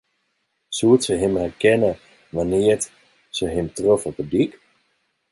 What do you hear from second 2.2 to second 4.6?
wannear't se him trof op de dyk?